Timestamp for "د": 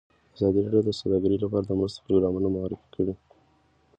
0.85-0.89, 1.65-1.71